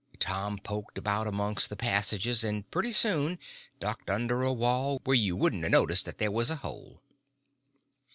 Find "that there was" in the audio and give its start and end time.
6.05-6.49